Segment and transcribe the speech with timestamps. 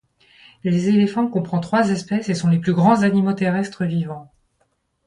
[0.63, 4.31] Les éléphants comprend trois espèces et sont les plus grands animaux terrestres vivants.